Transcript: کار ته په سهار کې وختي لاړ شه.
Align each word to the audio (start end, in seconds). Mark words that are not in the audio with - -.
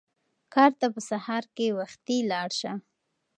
کار 0.53 0.71
ته 0.79 0.87
په 0.93 1.01
سهار 1.09 1.43
کې 1.55 1.67
وختي 1.79 2.17
لاړ 2.31 2.49
شه. 2.59 2.73